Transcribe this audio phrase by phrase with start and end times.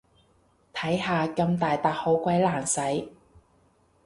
[0.73, 3.07] 睇下，咁大撻好鬼難洗